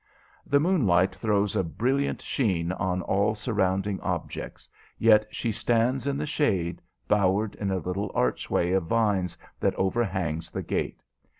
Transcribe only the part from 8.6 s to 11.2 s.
of vines that overhangs the gate.